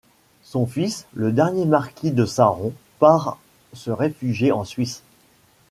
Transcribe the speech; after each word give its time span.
Son 0.41 0.65
fils, 0.65 1.05
le 1.13 1.31
dernier 1.31 1.65
marquis 1.65 2.09
de 2.09 2.25
Sarron 2.25 2.73
part 2.97 3.37
se 3.73 3.91
réfugier 3.91 4.51
en 4.51 4.65
Suisse. 4.65 5.03